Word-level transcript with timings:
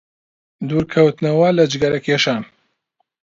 دوورکەوتنەوە 0.67 1.49
لە 1.57 1.63
جگەرەکێشان 1.73 2.43